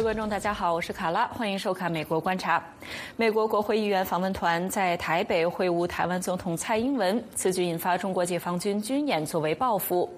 [0.00, 2.58] 各位观众，大家好，我是卡拉，欢迎收看《美国观察》。
[3.16, 10.08] 美国国会议员访问团在台北会晤台湾总统蔡英文，此举引发中国解放军军演作为报复。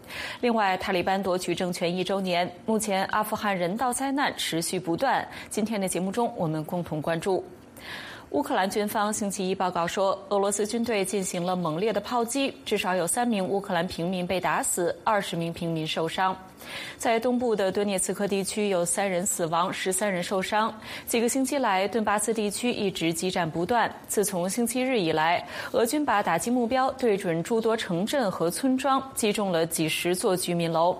[0.40, 5.26] 另外，塔利班夺取政权一周年，目前阿富汗人道灾难持续不断。
[5.50, 7.44] 今天的节目中，我们共同关注。
[8.32, 16.34] 乌克兰军方星期一报告说，俄罗斯军队进行了猛烈的炮击，至少有三名乌克兰平民被打死，二十名平民受伤。
[16.96, 20.72] 在东部的顿涅茨克地区，有三人死亡，十三人受伤。
[21.06, 23.92] 几个星期来，顿巴斯地区一直激战不断。
[24.08, 30.96] 自从星期日以来，俄军把打击目标对准诸多城镇和村庄，击中了几十座居民楼。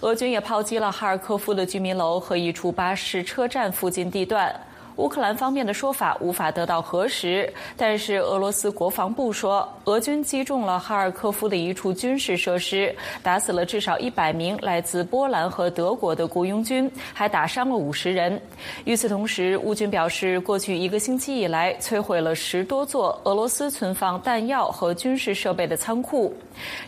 [0.00, 4.50] 俄军也炮击了哈尔科夫的居民楼和一处巴士车站附近地段。
[4.96, 18.40] 乌克兰方面的说法无法得到核实，但是俄罗斯国防部说，俄军击中了哈尔科夫的一处军事设施，打死了至少一百名来自波兰和德国的雇佣军，还打伤了五十人。
[18.84, 26.34] 与此同时，乌军表示，过去一个星期以来，摧毁了十多座俄罗斯存放弹药和军事设备的仓库。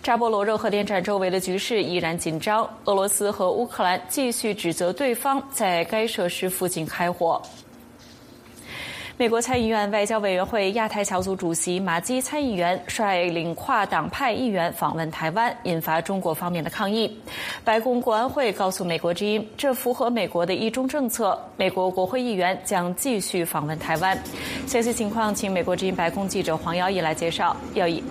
[0.02, 7.40] 扎波罗热核电站周围的局势依然紧张，俄罗斯和乌克兰继续指责对方在该设施附近开火。
[9.16, 17.16] 美国参议院外交委员会亚太小组主席马基参议员率领跨党派议员访问台湾，引发中国方面的抗议。
[17.62, 21.40] 白宫国安会告诉美国之音，这符合美国的一中政策。
[21.56, 24.18] 美国国会议员将继续访问台湾。
[24.66, 27.56] 详细情况，请美国之音白宫记者黄瑶怡来介绍。
[27.74, 28.02] 要以。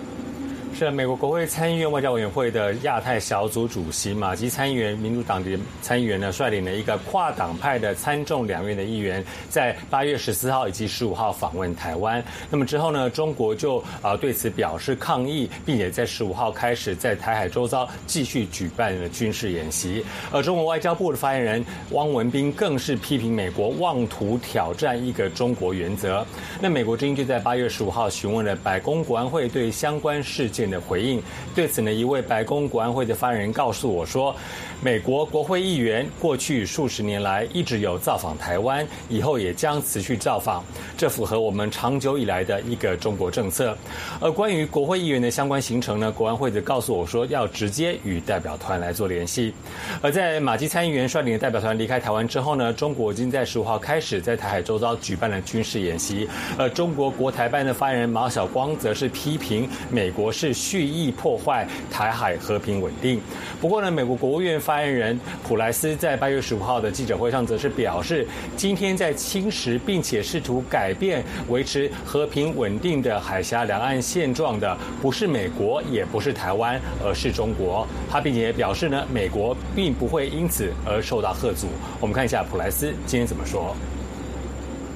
[0.74, 12.22] 是美国国会参议院外交委员会的亚太小组主席马基参议员，民主党的参议员呢，率领了一个跨党派的参众两院的议员，在八月十四号以及十五号访问台湾。
[12.50, 20.04] 那么之后呢，中国就啊对此表示抗议，并且在十五号开始在台海周遭继续举办了军事演习。
[20.32, 26.26] 而中国外交部的发言人汪文斌更是批评美国妄图挑战一个中国原则。
[26.60, 30.63] 那美国之音就在八月十五号询问了白宫国安会对相关事件。
[30.70, 31.22] 的回应，
[31.54, 34.34] 对此呢，一位白宫国安会的发言人告诉我说，
[34.80, 40.64] 美国国会议员过去数十年来一直有造访台湾，以后也将持续造访，
[40.96, 43.76] 这符合我们长久以来的一个中国政策。
[44.20, 49.52] 而关于国会议员的相关行程呢，国安会则告诉我说，要直接与代表团来做联系。
[50.00, 56.28] 而在马基参议员率领的代表团离开台湾之后呢，中国已经在十五号开始在台海周遭举办了军事演习。
[56.58, 60.53] 而中国国台办的发言人马晓光则是批评美国是。
[60.54, 63.20] 蓄意破坏台海和平稳定。
[63.60, 68.26] 不过呢，美国国务院发言人普莱斯在八月十五号的记者会上则是表示，
[68.56, 77.86] 今天在侵蚀并且试图改变维持和平稳定的海峡两岸现状的，不是美国，也不是台湾，而是中国。
[78.08, 81.66] 他并且表示呢，美国并不会因此而受到贺阻。
[82.00, 83.74] 我们看一下普莱斯今天怎么说。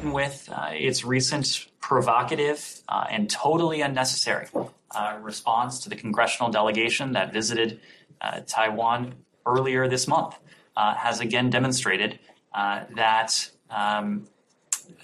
[0.05, 4.47] With its recent provocative and totally unnecessary.
[4.95, 7.81] Uh, response to the congressional delegation that visited
[8.21, 9.15] uh, Taiwan
[9.47, 10.39] earlier this month
[10.77, 12.19] uh, has again demonstrated
[12.55, 14.27] uh, that um,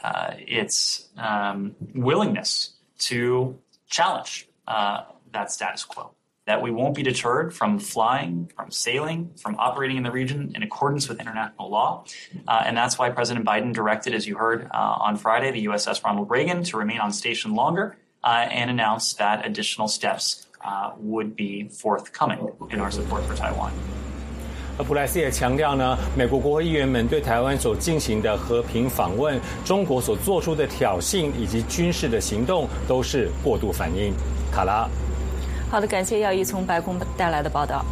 [0.02, 3.58] uh, its um, willingness to
[3.88, 6.14] challenge that status quo.
[6.46, 10.62] That we won't be deterred from flying, from sailing, from operating in the region in
[10.62, 12.04] accordance with international law.
[12.46, 16.62] and that's why President Biden directed, as you heard on Friday, the USS Ronald Reagan
[16.64, 20.45] to remain on station longer and announced that additional steps
[21.01, 23.71] would be forthcoming in our support for Taiwan.
[24.77, 34.13] 而普莱斯也强调呢，美国国会议员们对台湾所进行的和平访问，中国所做出的挑衅以及军事的行动，都是过度反应。
[34.51, 34.87] 卡拉，
[35.69, 37.83] 好的，感谢耀义从白宫带来的报道。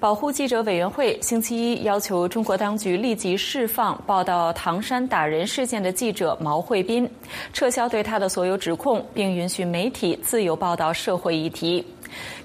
[0.00, 7.08] 保护记者委员会星期一要求中国当局立即释放报道唐山打人事件的记者毛慧斌，
[7.52, 11.84] 撤销对他的所有指控，并允许媒体自由报道社会议题。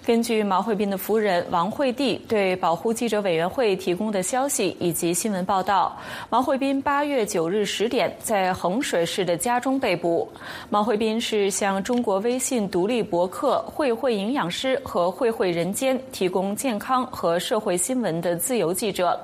[0.06, 5.98] 根据毛慧斌的夫人王慧娣对保护记者委员会提供的消息以及新闻报道，
[6.30, 10.30] 毛慧斌八月九日十点在衡水市的家中被捕。
[10.70, 19.18] 毛慧斌是向中国微信独立博客“慧慧营养师”和“慧慧人间”提供健康和社会新闻的自由记者。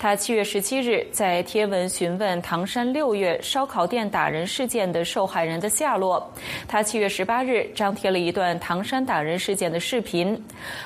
[0.00, 6.28] 他七月十七日在贴文询问唐山六月烧烤店打人事件的受害人的下落。
[6.66, 10.23] 他七月十八日张贴了一段唐山打人事件的视频。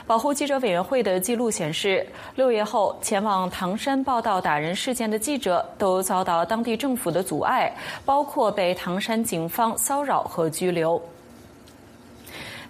[0.06, 2.06] 保护记者委员会的记录显示，
[2.36, 7.72] 六月后前往唐山报道打人事件的记者都遭到当地政府的阻碍，
[8.04, 11.00] 包括被唐山警方骚扰和拘留。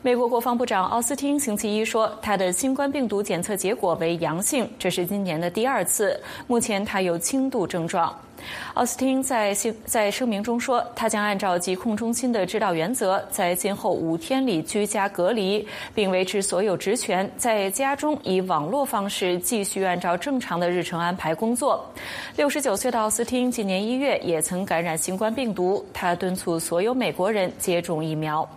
[0.00, 6.18] 美国国防部长奥斯汀星期一说，他的新冠病毒检测结果为阳性，这是今年的第二次。
[6.46, 8.16] 目前他有轻度症状。
[8.74, 9.52] 奥斯汀在
[9.84, 21.84] 在声明中说，他将按照疾控中心的指导原则，在今后五天里居家隔离，并维持所有职权，在家中以网络方式继续按照正常的日程安排工作。
[22.36, 28.48] 六十九岁的奥斯汀今年一月也曾感染新冠病毒，他敦促所有美国人接种疫苗。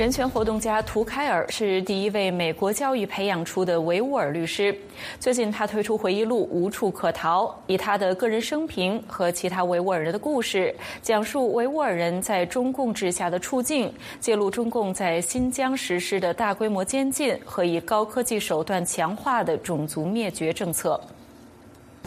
[0.00, 4.74] 人权活动家图凯尔是第一位美国教育培养出的维吾尔律师。
[5.18, 20.98] 最近，他推出回忆录《无处可逃》，以他的个人生平和其他维吾尔人的故事，讲述维吾尔人在中共治下的处境，揭露中共在新疆实施的大规模监禁和以高科技手段强化的种族灭绝政策。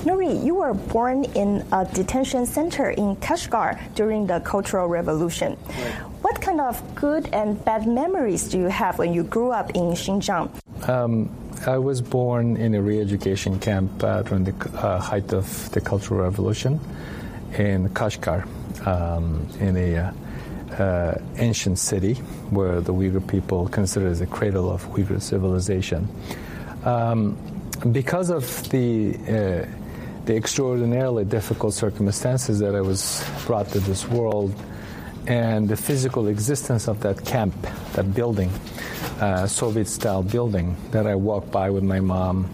[0.04, 5.54] Nuri, you were born in a detention center in Kashgar during the Cultural Revolution.
[6.24, 9.94] What kind of good and bad memories do you have when you grew up in
[9.96, 10.50] Xinjiang?
[10.90, 11.30] Um,
[11.66, 16.20] I was born in a re-education camp uh, during the uh, height of the Cultural
[16.20, 16.82] Revolution
[17.58, 18.46] in Kashgar,
[18.86, 20.12] um, in a uh,
[20.74, 22.16] uh ancient city
[22.50, 26.10] where the Uyghur people consider as the cradle of Uyghur civilization.
[26.84, 27.38] Um,
[27.92, 29.66] because of the uh,
[30.26, 34.56] the extraordinarily difficult circumstances that I was brought to this world
[35.28, 37.56] and the physical existence of that camp,
[37.94, 38.50] that building,
[39.20, 42.50] uh, Soviet style building that I walked by with my mom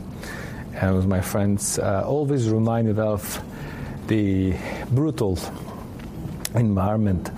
[0.75, 3.43] and with my friends, uh, always reminded of
[4.07, 4.55] the
[4.91, 5.37] brutal
[6.55, 7.29] environment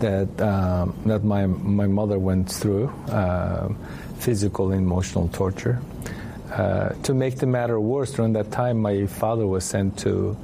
[0.00, 3.68] that um, that my my mother went through, uh,
[4.18, 5.80] physical and emotional torture.
[6.54, 10.36] Uh, to make the matter worse, during that time, my father was sent to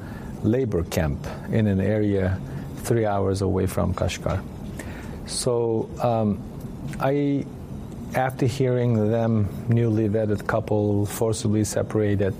[0.42, 2.36] labor camp in an area
[2.78, 4.42] three hours away from Kashgar.
[5.26, 6.42] So um,
[6.98, 7.46] I,
[8.14, 12.34] after hearing them, newly wedded couple, forcibly separated,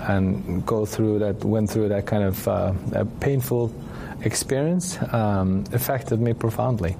[0.00, 2.72] and go through that, went through that kind of uh,
[3.20, 3.72] painful
[4.22, 6.96] experience, um, affected me profoundly.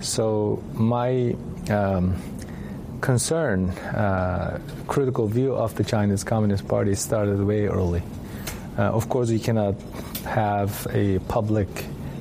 [0.00, 1.34] So my
[1.70, 2.16] um,
[3.00, 8.02] concern, uh, critical view of the Chinese Communist Party started way early.
[8.78, 9.74] Uh, of course, you cannot
[10.24, 11.68] have a public,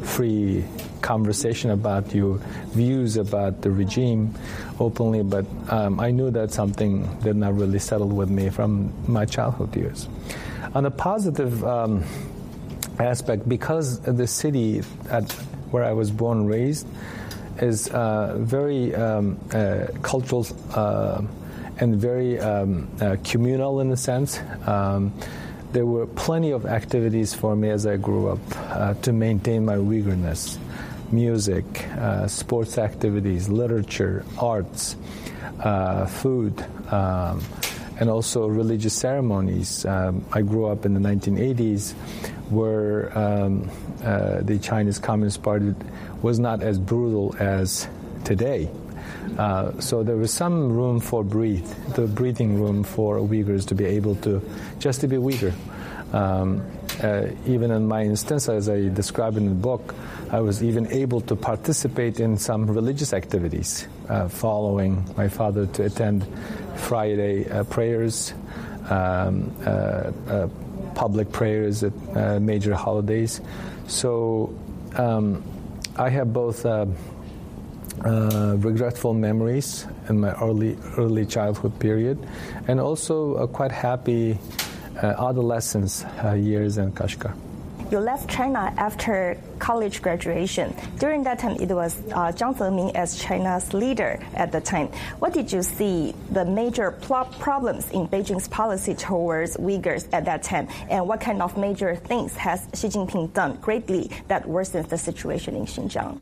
[0.04, 0.64] free
[1.02, 2.38] conversation about your
[2.74, 4.34] views about the regime
[4.80, 9.26] openly, but um, I knew that something did not really settle with me from my
[9.26, 10.08] childhood years.
[10.76, 12.04] On a positive um,
[13.00, 15.32] aspect, because the city at
[15.72, 16.88] where I was born and raised
[17.62, 21.22] is uh, very um, uh, cultural uh,
[21.78, 22.88] and very um,
[23.24, 24.40] communal in a sense.
[24.66, 25.14] Um,
[25.72, 30.58] there were plenty of activities for me as I grew up to maintain my Uyghurness
[31.12, 31.66] music,
[32.28, 34.96] sports activities, literature, arts,
[36.08, 36.66] food.
[38.00, 39.86] And also religious ceremonies.
[39.86, 41.94] Um, I grew up in the 1980s
[42.50, 43.70] where um,
[44.00, 45.76] the Chinese Communist Party
[46.22, 47.88] was not as brutal as
[48.24, 48.70] today.
[49.38, 53.86] Uh, so there was some room for breathe, the breathing room for Uyghurs to be
[53.86, 54.42] able to
[54.80, 55.54] just to be Uyghur.
[56.14, 56.66] Um,
[57.02, 59.96] uh, even in my instance, as I describe in the book,
[60.32, 63.99] I was even able to participate in some religious activities, uh,
[64.30, 66.26] following my father to attend
[66.76, 68.34] Friday uh, prayers,
[68.90, 70.48] um, uh, uh,
[70.96, 71.94] public prayers at
[72.42, 73.42] major holidays.
[73.88, 74.54] So.
[74.98, 75.44] Um,
[76.00, 76.86] I have both uh,
[78.06, 82.18] uh, regretful memories in my early early childhood period,
[82.70, 84.40] and also uh, quite happy
[85.04, 87.36] uh, adolescence uh, years in Kashgar.
[87.92, 90.76] You left China after college graduation.
[91.00, 94.90] During that time, it was uh, Jiang Zemin as China's leader at the time.
[95.18, 100.68] What did you see the major problems in Beijing's policy towards Uyghurs at that time,
[100.88, 105.56] and what kind of major things has Xi Jinping done greatly that worsens the situation
[105.56, 106.20] in Xinjiang?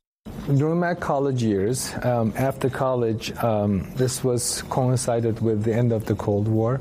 [0.48, 6.06] During my college years, um, after college, um, this was coincided with the end of
[6.06, 6.80] the Cold War.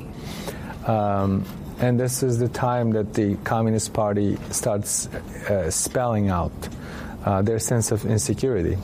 [0.86, 1.44] Um,
[1.78, 6.52] and this is the time that the Communist Party starts uh, spelling out
[7.24, 8.78] uh, their sense of insecurity.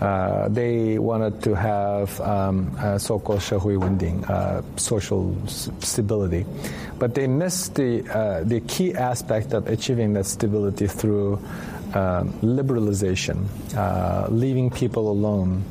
[0.00, 6.46] Uh, they wanted to have um, so-called Shehui Wending, uh, social stability,
[6.98, 11.34] but they missed the uh, the key aspect of achieving that stability through
[11.94, 13.46] um, liberalization,
[13.76, 15.64] uh, leaving people alone,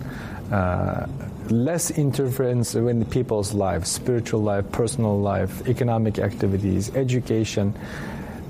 [0.51, 1.08] uh,
[1.50, 7.74] less interference in people's lives, spiritual life, personal life, economic activities, education,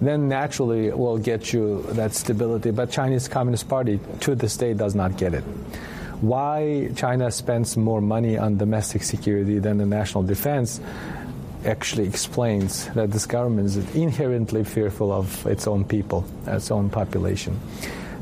[0.01, 2.71] then naturally will get you that stability.
[2.71, 5.43] But Chinese Communist Party to this day does not get it.
[6.21, 10.79] Why China spends more money on domestic security than the national defense
[11.65, 17.59] actually explains that this government is inherently fearful of its own people, its own population.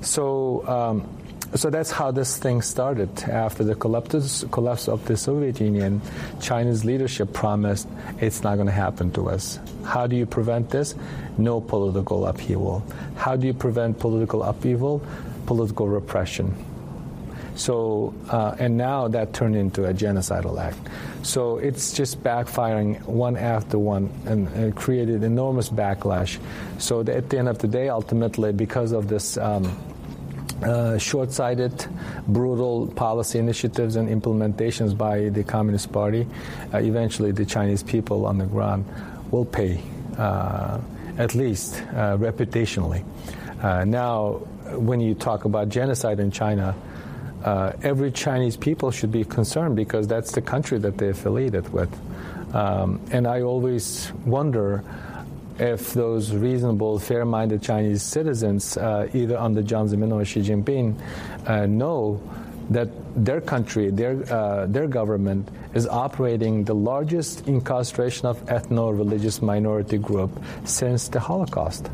[0.01, 1.07] So, um,
[1.53, 3.09] so that's how this thing started.
[3.23, 6.01] After the collapse of the Soviet Union,
[6.41, 7.87] China's leadership promised
[8.19, 9.59] it's not going to happen to us.
[9.83, 10.95] How do you prevent this?
[11.37, 12.83] No political upheaval.
[13.15, 15.01] How do you prevent political upheaval?
[15.45, 16.55] Political repression.
[17.55, 20.77] So, uh, and now that turned into a genocidal act.
[21.23, 26.37] So it's just backfiring one after one and, and created enormous backlash.
[26.79, 29.77] So at the end of the day, ultimately, because of this um,
[30.63, 31.85] uh, short-sighted,
[32.27, 36.27] brutal policy initiatives and implementations by the Communist Party,
[36.73, 38.85] uh, eventually the Chinese people on the ground
[39.31, 39.81] will pay,
[40.17, 40.79] uh,
[41.17, 43.03] at least uh, reputationally.
[43.61, 44.33] Uh, now,
[44.73, 46.75] when you talk about genocide in China,
[47.83, 51.93] every Chinese people should be concerned because that's the country that they're affiliated with.
[52.55, 54.83] Um, and I always wonder
[55.59, 60.95] if those reasonable, fair-minded Chinese citizens, uh, either under Jiang Zemin or Xi Jinping,
[61.47, 62.21] uh, know
[62.69, 69.97] that their country, their uh, their government, is operating the largest incarceration of ethno-religious minority
[69.97, 70.31] group
[70.65, 71.89] since the Holocaust.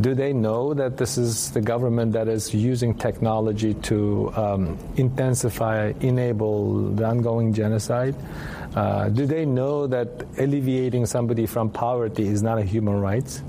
[0.00, 5.92] Do they know that this is the government that is using technology to um, intensify,
[6.00, 8.16] enable the ongoing genocide?
[8.74, 10.08] Uh, do they know that
[10.38, 13.40] alleviating somebody from poverty is not a human right?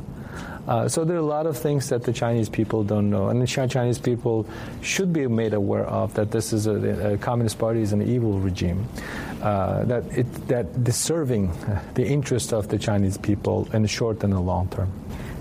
[0.67, 3.41] Uh, so there are a lot of things that the Chinese people don't know, and
[3.41, 4.47] the Chinese people
[4.81, 8.39] should be made aware of that this is a, a Communist Party is an evil
[8.39, 8.87] regime,
[9.41, 11.53] uh, that it that is serving
[11.93, 14.91] the interest of the Chinese people in the short and the long term.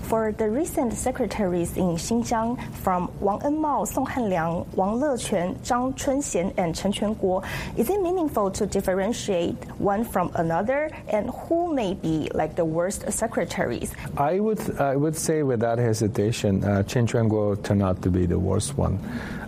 [0.07, 6.53] For the recent secretaries in Xinjiang from Wang Enmao, Song Hanliang, Wang Lequan, Zhang Chunxian,
[6.57, 7.43] and Chen Quanguo,
[7.75, 10.91] is it meaningful to differentiate one from another?
[11.09, 13.93] And who may be like the worst secretaries?
[14.15, 18.37] I would, I would say without hesitation, uh, Chen Quanguo turned out to be the
[18.37, 18.99] worst one.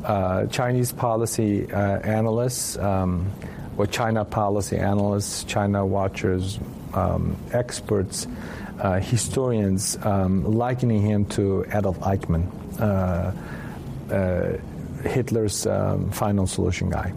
[0.04, 3.32] Uh, Chinese policy uh, analysts, um,
[3.78, 6.60] or China policy analysts, China watchers,
[6.96, 8.26] um, experts,
[8.80, 12.46] uh, historians um, likening him to Adolf Eichmann,
[12.80, 13.32] uh,
[14.14, 14.58] uh,
[15.08, 17.14] Hitler's um, final solution guy.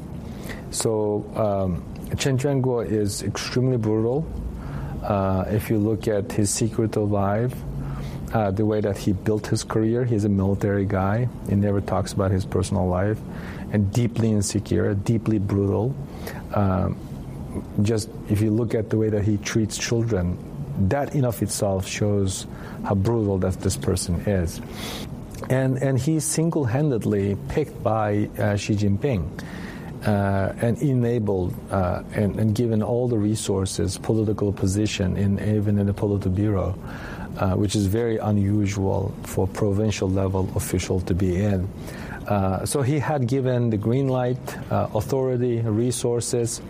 [0.71, 1.83] So um,
[2.17, 4.27] Chen Quanguo is extremely brutal.
[5.49, 7.55] If you look at his secretive life,
[8.33, 11.29] uh, the way that he built his career, he's a military guy.
[11.49, 13.19] He never talks about his personal life,
[13.73, 15.95] and deeply insecure, deeply brutal.
[16.55, 16.97] Um,
[17.83, 20.39] just if you look at the way that he treats children,
[20.89, 22.47] that in of itself shows
[22.85, 24.61] how brutal that this person is.
[25.49, 29.29] And, and he's single-handedly picked by uh, Xi Jinping
[30.07, 35.87] uh, and enabled uh, and, and, given all the resources, political position, in, even in
[35.87, 36.75] the Politburo,
[37.39, 41.69] uh, which is very unusual for provincial level official to be in.
[42.27, 44.39] Uh, so he had given the green light,
[44.71, 46.63] uh, authority, resources,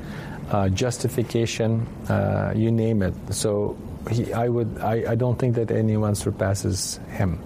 [0.74, 1.86] justification,
[2.56, 3.14] you name it.
[3.30, 3.76] So
[4.08, 7.38] he, I would, I, I don't think that anyone surpasses him.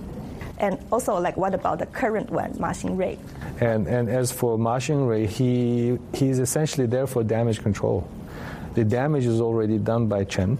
[0.58, 3.18] And also, like, what about the current one, Ma Xingrui?
[3.60, 8.08] And and as for Ma Xingrui, he he's essentially there for damage control.
[8.74, 10.58] The damage is already done by Chen.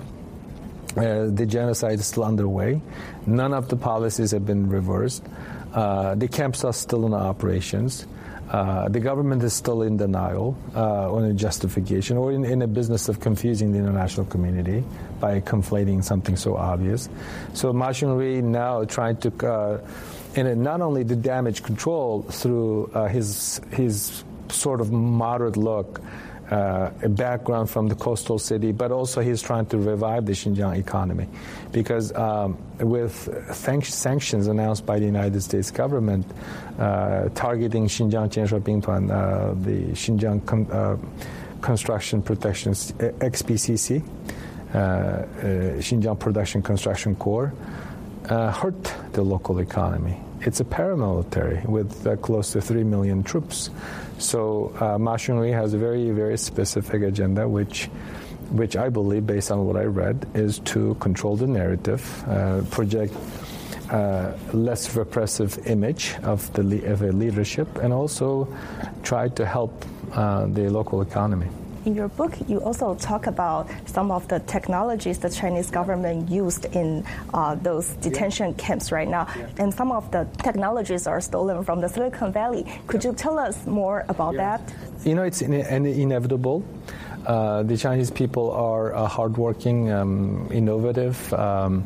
[0.97, 2.81] Uh, the genocide is still underway.
[3.27, 5.25] None of the policies have been reversed.
[5.73, 8.07] Uh, the camps are still in operations.
[8.51, 12.67] Uh, the government is still in denial uh, on a justification or in, in, a
[12.67, 14.85] business of confusing the international community
[15.19, 17.09] by conflating something so obvious.
[17.55, 19.81] So Ma Xingrui now trying to, uh,
[20.37, 26.01] and not only the damage control through uh, his his sort of moderate look
[26.51, 30.79] uh, a background from the coastal city, but also he's trying to revive the Xinjiang
[30.79, 31.27] economy.
[31.73, 36.27] Because um, with sanctions announced by the United States government
[36.79, 40.97] uh, targeting Xinjiang Jianshe Bingtuan, uh, the Xinjiang Con- uh,
[41.61, 45.25] Construction Protection XPCC, uh, uh,
[45.81, 47.53] Xinjiang Production Construction Corps,
[48.29, 50.19] hurt the local economy.
[50.45, 53.71] It's a paramilitary with close to 3 million troops.
[54.19, 57.87] So uh, Ma Xingrui has a very, very specific agenda, which,
[58.51, 63.15] which I believe, based on what I read, is to control the narrative, uh, project
[63.91, 68.49] uh, less repressive image of the of a leadership, and also
[69.03, 71.49] try to help uh, the local economy.
[71.85, 76.64] In your book, you also talk about some of the technologies the Chinese government used
[76.75, 78.64] in uh, those detention yeah.
[78.64, 79.49] camps right now, yeah.
[79.59, 82.64] and some of the technologies are stolen from the Silicon Valley.
[82.87, 84.57] Could you tell us more about yeah.
[84.57, 84.75] that?
[85.05, 86.64] You know, it's in, in, inevitable.
[87.26, 91.33] Uh, the Chinese people are uh, hardworking, um, innovative.
[91.35, 91.85] Um,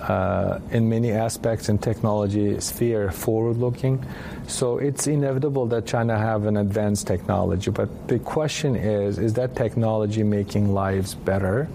[0.00, 4.04] uh, in many aspects in technology sphere forward looking.
[4.46, 7.70] So it's inevitable that China have an advanced technology.
[7.70, 11.68] But the question is, is that technology making lives better,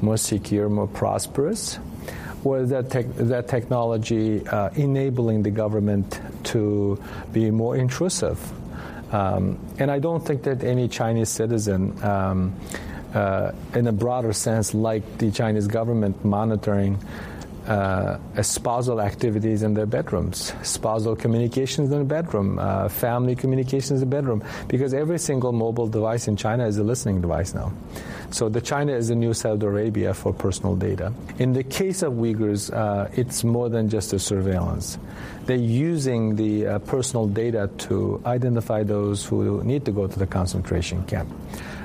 [0.00, 1.78] more secure, more prosperous?
[2.44, 7.02] Or is that, that technology uh, enabling the government to
[7.32, 8.38] be more intrusive?
[9.12, 12.54] Um, and I don't think that any Chinese citizen, um,
[13.14, 16.98] uh, in a broader sense, like the Chinese government monitoring
[17.66, 24.10] uh, spousal activities in their bedrooms, spousal communications in the bedroom, uh, family communications in
[24.10, 27.72] the bedroom, because every single mobile device in China is a listening device now.
[28.30, 31.12] So the China is the new Saudi Arabia for personal data.
[31.38, 34.98] In the case of Uyghurs, uh, it's more than just a surveillance.
[35.46, 40.26] They're using the uh, personal data to identify those who need to go to the
[40.26, 41.30] concentration camp.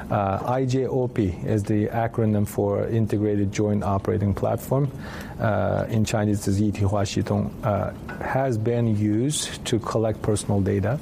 [0.09, 4.91] Uh, IJOP is the acronym for Integrated Joint Operating Platform.
[5.39, 7.91] Uh, in Chinese, it's Yitihua Xitong, uh,
[8.23, 10.99] has been used to collect personal data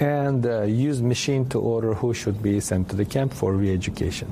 [0.00, 4.28] and uh, use machine to order who should be sent to the camp for re-education.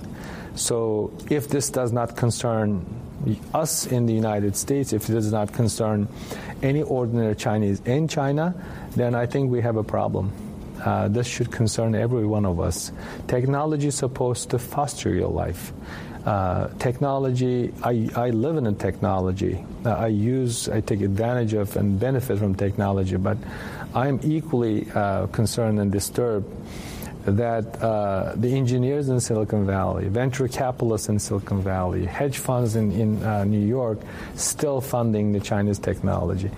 [0.57, 2.85] So if this does not concern
[3.55, 6.09] us in the United States, if it does not concern
[6.63, 8.55] any ordinary Chinese in China,
[8.97, 10.33] then I think we have a problem.
[10.85, 12.93] Uh, this should concern every one of us.
[13.29, 15.73] Technology is supposed to foster your life.
[16.25, 19.65] Uh, technology, I, I live in a technology.
[19.85, 23.39] Uh, I use, I take advantage of and benefit from technology, but
[23.95, 26.47] I'm equally uh, concerned and disturbed
[27.25, 32.93] that uh, the engineers in Silicon Valley, venture capitalists in Silicon Valley, hedge funds in,
[32.93, 33.99] in uh, New York
[34.35, 36.51] still funding the Chinese technology.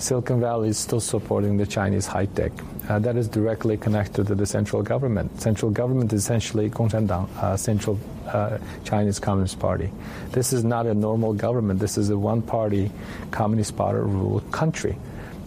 [0.00, 2.52] Silicon Valley is still supporting the Chinese high tech.
[2.88, 5.40] Uh, that is directly connected to the central government.
[5.40, 9.92] Central government is essentially uh, Central uh, Chinese Communist Party.
[10.32, 11.80] This is not a normal government.
[11.80, 12.90] This is a one-party
[13.30, 14.96] Communist Party ruled country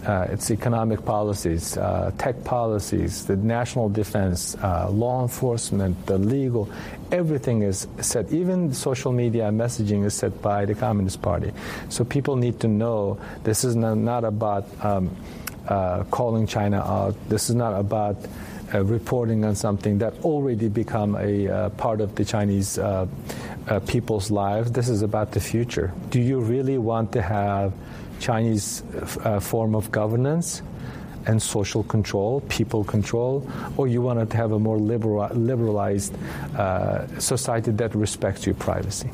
[0.06, 6.70] uh, its economic policies, uh, tech policies, the national defense, uh, law enforcement, the legal,
[7.12, 8.32] everything is set.
[8.32, 11.52] Even social media messaging is set by the Communist Party.
[11.90, 15.16] So people need to know this is not, not about um,
[15.68, 17.16] uh, calling China out.
[17.30, 18.18] This is not about
[18.74, 22.80] uh, reporting on something that already become a uh, part of the Chinese
[23.88, 24.72] people's lives.
[24.74, 25.94] This is about the future.
[26.10, 27.72] Do you really want to have
[28.24, 28.84] Chinese
[29.26, 30.62] uh, form of governance
[31.26, 36.16] and social control, people control, or you wanted to have a more liberal, liberalized
[36.56, 39.10] uh, society that respects your privacy.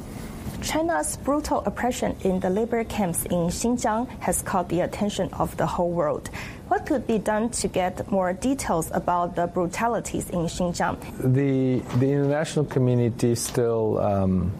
[0.61, 5.65] China's brutal oppression in the labor camps in Xinjiang has caught the attention of the
[5.65, 6.29] whole world.
[6.67, 10.97] What could be done to get more details about the brutalities in Xinjiang?
[11.33, 14.51] The, the international community is still um,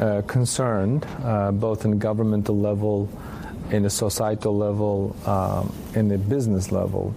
[0.00, 3.08] uh, concerned, uh, both in governmental level
[3.70, 7.14] in the societal level, um, in the business level,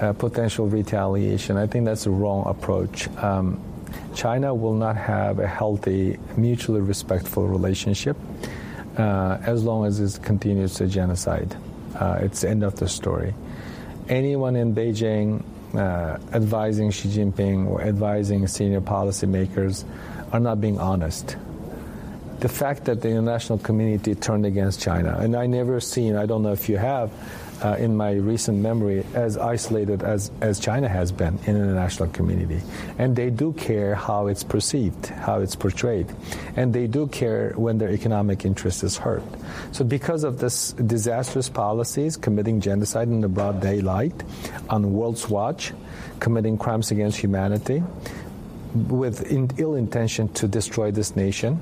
[0.00, 1.56] uh, potential retaliation.
[1.56, 3.08] I think that's the wrong approach.
[3.18, 3.60] Um,
[4.14, 8.16] China will not have a healthy, mutually respectful relationship
[8.96, 11.54] uh, as long as it continues to genocide.
[11.94, 13.34] Uh, it's the end of the story.
[14.08, 19.84] Anyone in Beijing uh, advising Xi Jinping or advising senior policymakers
[20.32, 21.36] are not being honest
[22.42, 26.42] the fact that the international community turned against China, and I never seen, I don't
[26.42, 27.12] know if you have,
[27.62, 32.08] uh, in my recent memory, as isolated as, as China has been in the international
[32.08, 32.60] community.
[32.98, 36.08] And they do care how it's perceived, how it's portrayed.
[36.56, 39.22] And they do care when their economic interest is hurt.
[39.70, 44.20] So because of this disastrous policies, committing genocide in the broad daylight,
[44.68, 45.72] on World's Watch,
[46.18, 47.84] committing crimes against humanity,
[48.74, 51.60] with in, ill intention to destroy this nation,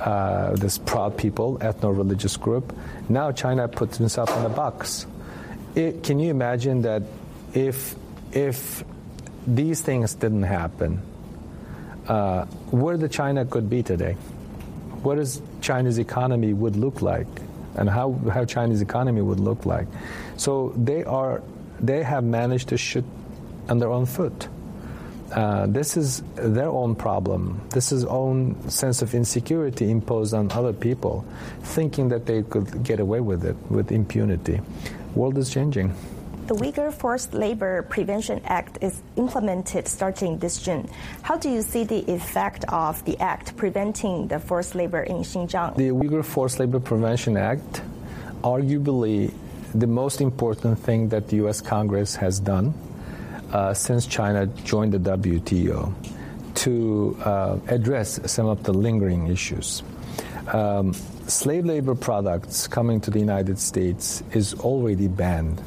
[0.00, 2.74] uh, this proud people, ethno-religious group.
[3.08, 5.06] Now China puts itself in a box.
[5.74, 7.02] It, can you imagine that
[7.54, 7.94] if
[8.32, 8.84] if
[9.46, 11.00] these things didn't happen,
[12.06, 14.16] uh, where the China could be today?
[15.02, 17.28] What is China's economy would look like,
[17.76, 19.86] and how how China's economy would look like?
[20.36, 21.42] So they are
[21.80, 23.04] they have managed to shoot
[23.68, 24.48] on their own foot.
[25.32, 27.60] Uh, this is their own problem.
[27.70, 31.24] This is own sense of insecurity imposed on other people,
[31.62, 34.60] thinking that they could get away with it with impunity.
[35.14, 35.94] World is changing.
[36.46, 40.88] The Uyghur Forced Labor Prevention Act is implemented starting this June.
[41.22, 45.76] How do you see the effect of the act preventing the forced labor in Xinjiang?
[45.76, 47.82] The Uyghur Forced Labor Prevention Act,
[48.42, 49.32] arguably
[49.74, 51.60] the most important thing that the U.S.
[51.60, 52.74] Congress has done
[53.52, 55.92] uh, since China joined the WTO
[56.54, 59.82] to uh, address some of the lingering issues.
[60.48, 65.62] Um, slave labor products coming to the United States is already banned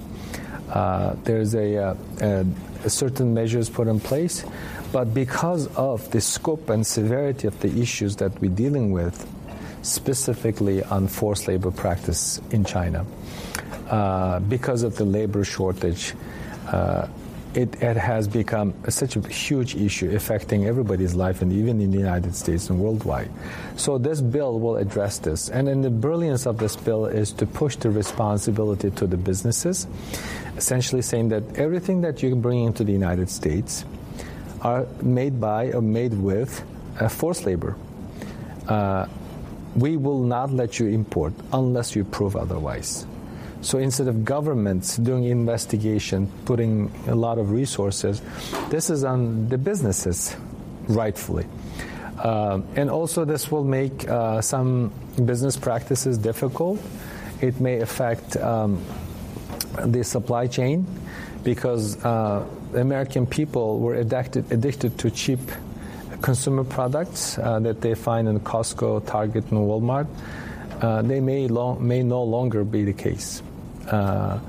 [0.73, 2.45] uh, there's a, uh, a,
[2.83, 4.43] a, certain measures put in place,
[4.91, 9.27] but because of the scope and severity of the issues that we're dealing with,
[9.83, 13.05] specifically on forced labor practice in China,
[13.89, 16.15] uh, because of the labor shortage,
[16.67, 17.07] uh,
[17.55, 21.97] it, it, has become such a huge issue affecting everybody's life and even in the
[21.97, 23.29] United States and worldwide.
[23.75, 25.49] So this bill will address this.
[25.49, 29.87] And then the brilliance of this bill is to push the responsibility to the businesses,
[30.57, 33.85] essentially saying that everything that you bring into the United States
[34.61, 36.63] are made by or made with
[36.99, 37.75] uh, forced labor.
[38.67, 39.05] Uh,
[39.75, 43.05] we will not let you import unless you prove otherwise.
[43.63, 48.21] So instead of governments doing investigation, putting a lot of resources,
[48.69, 50.35] this is on the businesses,
[50.89, 51.45] rightfully.
[52.19, 54.91] Uh, and also, this will make uh, some
[55.25, 56.79] business practices difficult.
[57.41, 58.83] It may affect um,
[59.85, 60.85] the supply chain
[61.43, 62.45] because uh,
[62.75, 65.39] American people were addicted, addicted to cheap
[66.21, 70.07] consumer products uh, that they find in Costco, Target, and Walmart.
[70.81, 73.41] Uh, they may, long, may no longer be the case.
[73.87, 74.39] Uh,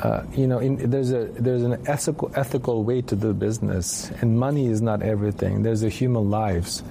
[0.00, 4.38] uh, you know, in, there's a there's an ethical ethical way to do business, and
[4.38, 5.62] money is not everything.
[5.64, 6.84] There's a human lives,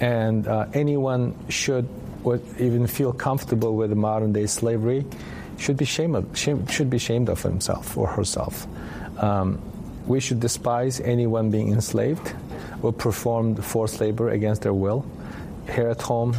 [0.00, 1.88] and uh, anyone should
[2.58, 5.06] even feel comfortable with modern day slavery
[5.56, 8.66] should be shame of, shame, should be shamed of himself or herself.
[9.22, 9.60] Um,
[10.06, 12.32] we should despise anyone being enslaved
[12.82, 15.04] or performed forced labor against their will,
[15.72, 16.36] here at home,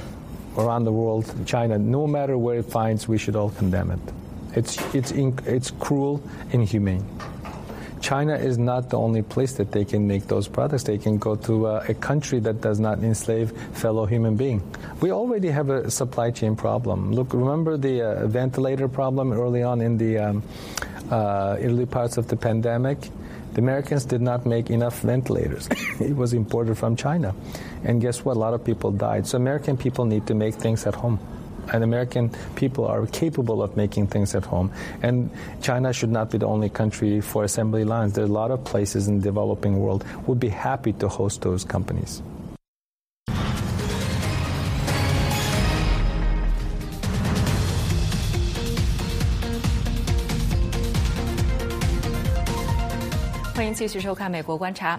[0.57, 1.77] around the world, China.
[1.77, 3.99] No matter where it finds, we should all condemn it.
[4.55, 7.05] It's, it's, it's cruel, inhumane.
[8.01, 10.83] China is not the only place that they can make those products.
[10.83, 14.63] They can go to uh, a country that does not enslave fellow human being.
[15.01, 17.11] We already have a supply chain problem.
[17.11, 20.43] Look, remember the uh, ventilator problem early on in the um,
[21.11, 22.99] uh, early parts of the pandemic?
[23.53, 25.67] The Americans did not make enough ventilators.
[25.99, 27.35] it was imported from China.
[27.83, 28.37] And guess what?
[28.37, 29.27] A lot of people died.
[29.27, 31.19] So American people need to make things at home
[31.71, 34.71] and American people are capable of making things at home.
[35.01, 35.29] And
[35.61, 38.13] China should not be the only country for assembly lines.
[38.13, 41.41] There are a lot of places in the developing world would be happy to host
[41.41, 42.21] those companies.
[53.69, 54.97] 迎继续收看《美国观察》。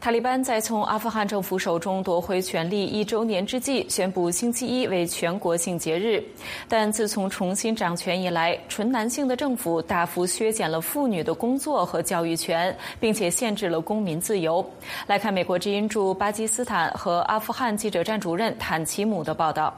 [0.00, 6.22] 塔利班在从阿富汗政府手中夺回权力一周年之际，宣布星期一为全国性节日。
[6.68, 14.64] 但自从重新掌权以来，纯男性的政府大幅削减了妇女的工作和教育权，并且限制了公民自由。
[15.08, 19.74] 来看美国之音驻巴基斯坦和阿富汗记者站主任坦奇姆的报道。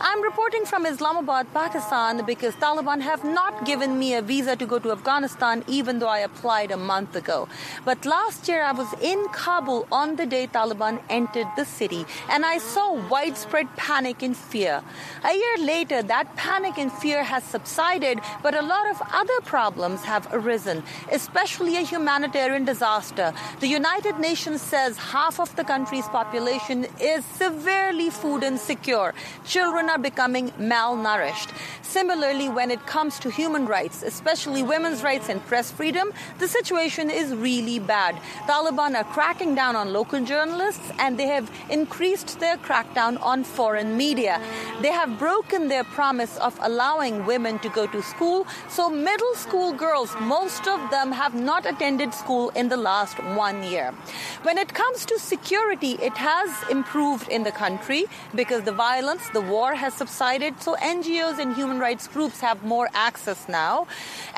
[0.00, 4.78] I'm reporting from Islamabad, Pakistan, because Taliban have not given me a visa to go
[4.78, 7.48] to Afghanistan, even though I applied a month ago.
[7.84, 12.46] But last year, I was in Kabul on the day Taliban entered the city, and
[12.46, 14.82] I saw widespread panic and fear.
[15.24, 20.02] A year later, that panic and fear has subsided, but a lot of other problems
[20.04, 23.32] have arisen, especially a humanitarian disaster.
[23.60, 29.14] The United Nations says half of the country's population is severely food insecure.
[29.44, 31.48] Children children are becoming malnourished.
[31.80, 37.08] Similarly, when it comes to human rights, especially women's rights and press freedom, the situation
[37.10, 38.14] is really bad.
[38.46, 43.96] Taliban are cracking down on local journalists and they have increased their crackdown on foreign
[43.96, 44.42] media.
[44.82, 49.72] They have broken their promise of allowing women to go to school, so middle school
[49.72, 53.94] girls, most of them have not attended school in the last one year.
[54.42, 58.04] When it comes to security, it has improved in the country
[58.34, 62.88] because the violence, the war, has subsided, so NGOs and human rights groups have more
[63.08, 63.86] access now.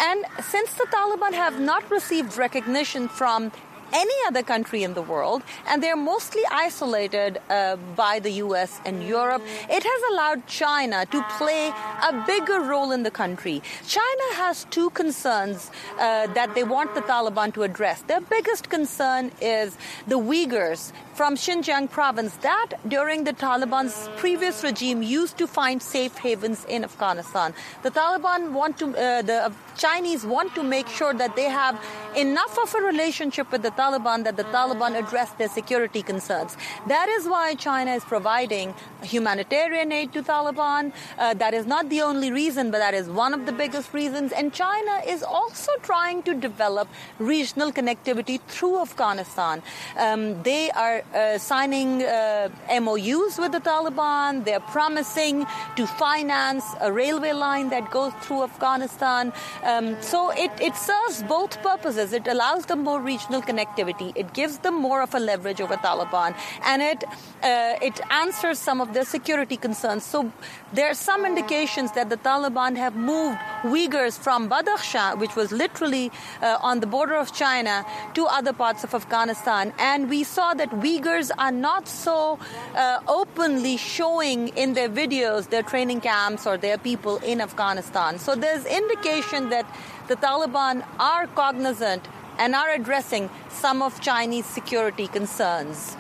[0.08, 3.52] And since the Taliban have not received recognition from
[3.94, 9.02] any other country in the world, and they're mostly isolated uh, by the US and
[9.02, 9.42] Europe.
[9.70, 11.72] It has allowed China to play
[12.10, 13.62] a bigger role in the country.
[13.86, 18.02] China has two concerns uh, that they want the Taliban to address.
[18.02, 25.00] Their biggest concern is the Uyghurs from Xinjiang province that during the Taliban's previous regime
[25.02, 27.54] used to find safe havens in Afghanistan.
[27.84, 31.80] The Taliban want to, uh, the Chinese want to make sure that they have
[32.16, 36.56] enough of a relationship with the Taliban that the Taliban address their security concerns.
[36.88, 40.92] That is why China is providing humanitarian aid to Taliban.
[41.18, 44.32] Uh, that is not the only reason, but that is one of the biggest reasons.
[44.32, 49.62] And China is also trying to develop regional connectivity through Afghanistan.
[49.96, 52.48] Um, they are uh, signing uh,
[52.80, 54.44] MOUs with the Taliban.
[54.44, 59.32] They're promising to finance a railway line that goes through Afghanistan.
[59.62, 62.12] Um, so it, it serves both purposes.
[62.12, 64.12] It allows them more regional connectivity.
[64.16, 67.04] It gives them more of a leverage over Taliban, and it
[67.42, 70.04] uh, it answers some of their security concerns.
[70.04, 70.32] So
[70.72, 76.10] there are some indications that the Taliban have moved Uyghurs from Badakhshan, which was literally
[76.42, 80.70] uh, on the border of China, to other parts of Afghanistan, and we saw that
[80.94, 82.38] Uyghurs are not so
[82.74, 88.18] uh, openly showing in their videos their training camps or their people in Afghanistan.
[88.18, 89.66] So there's indication that
[90.08, 92.06] the Taliban are cognizant
[92.38, 95.96] and are addressing some of Chinese security concerns.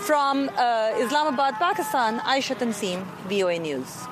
[0.00, 4.06] From uh, Islamabad, Pakistan, Ayesha Tanzeem, VOA News.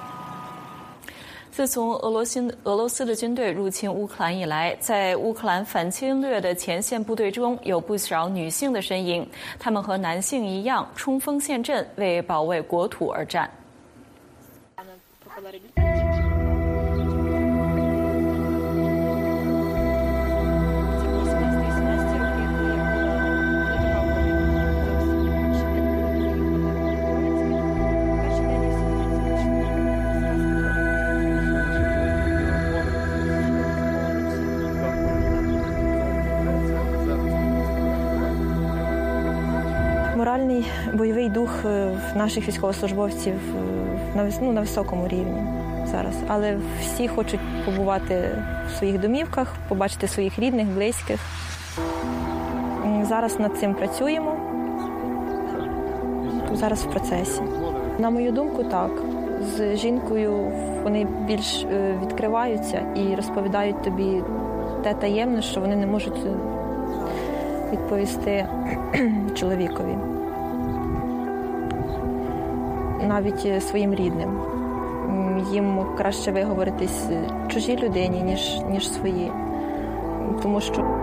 [1.59, 13.51] 自从俄罗斯俄罗斯的军队入侵乌克兰以来，在乌克兰反侵略的前线部队中有不少女性的身影，她们和男性一样冲锋陷阵，为保卫国土而战。
[40.95, 43.35] Бойовий дух в наших військовослужбовців
[44.17, 45.43] на ну, на високому рівні
[45.91, 51.21] зараз, але всі хочуть побувати в своїх домівках, побачити своїх рідних, близьких.
[53.03, 54.37] Зараз над цим працюємо.
[56.53, 57.43] Зараз в процесі.
[57.99, 58.91] На мою думку, так.
[59.57, 61.67] З жінкою вони більш
[62.03, 64.23] відкриваються і розповідають тобі
[64.83, 66.27] те таємне, що вони не можуть
[67.73, 68.47] відповісти
[69.35, 70.18] чоловікові.
[73.08, 74.40] Навіть своїм рідним.
[75.52, 77.06] Їм краще виговоритись
[77.48, 79.32] чужій людині, ніж, ніж свої.
[80.42, 80.97] Тому що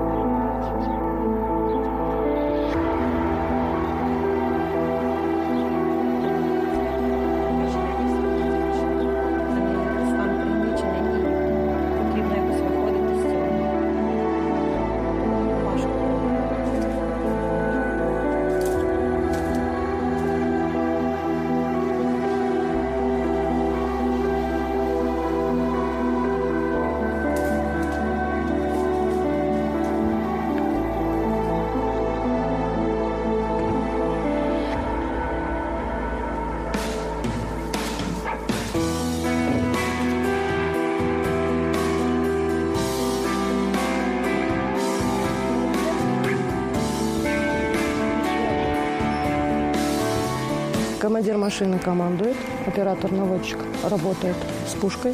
[51.16, 52.36] Командир машины командует,
[52.68, 53.58] оператор-наводчик
[53.90, 54.36] работает
[54.68, 55.14] с пушкой.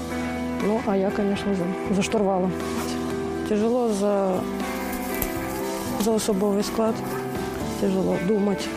[0.64, 2.52] Ну, а я, конечно, за, за штурвалом.
[3.48, 4.42] Тяжело за,
[6.00, 6.96] за особовый склад.
[7.80, 8.68] Тяжело думать,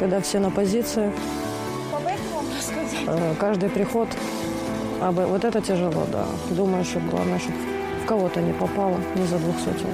[0.00, 1.14] когда все на позициях.
[3.06, 4.08] Э, Каждый приход.
[5.00, 6.26] А вот это тяжело, да.
[6.50, 7.56] Думаю, что главное, чтобы
[8.02, 9.92] в кого-то не попало, не за двухсотого.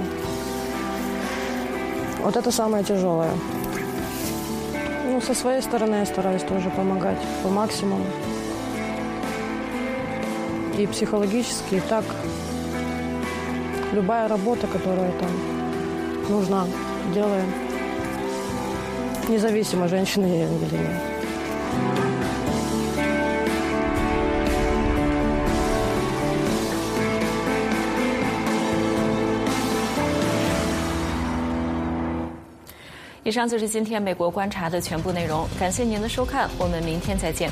[2.22, 3.32] Вот это самое тяжелое.
[5.14, 8.04] Ну, со своей стороны я стараюсь тоже помогать по максимуму.
[10.76, 12.04] И психологически, и так.
[13.92, 15.30] Любая работа, которая там
[16.28, 16.66] нужна,
[17.14, 17.46] делаем.
[19.28, 22.03] Независимо, женщина я или нет.《
[33.24, 37.50] 以上就是今天美国观察的全部内容，感谢您的收看，我们明天再见。